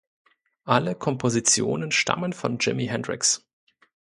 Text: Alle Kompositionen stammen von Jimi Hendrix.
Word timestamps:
Alle 0.63 0.95
Kompositionen 0.95 1.91
stammen 1.91 2.33
von 2.33 2.57
Jimi 2.57 2.87
Hendrix. 2.87 3.45